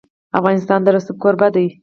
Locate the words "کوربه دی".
1.23-1.67